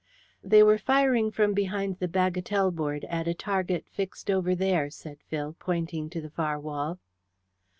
[0.43, 5.19] "They were firing from behind the bagatelle board at a target fixed over there," said
[5.29, 6.97] Phil, pointing to the far wall.